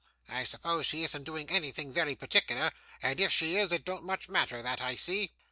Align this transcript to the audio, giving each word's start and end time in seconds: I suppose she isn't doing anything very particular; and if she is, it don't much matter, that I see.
I 0.29 0.45
suppose 0.45 0.87
she 0.87 1.03
isn't 1.03 1.25
doing 1.25 1.47
anything 1.51 1.93
very 1.93 2.15
particular; 2.15 2.71
and 3.03 3.19
if 3.19 3.31
she 3.31 3.57
is, 3.57 3.71
it 3.71 3.85
don't 3.85 4.03
much 4.03 4.29
matter, 4.29 4.63
that 4.63 4.81
I 4.81 4.95
see. 4.95 5.31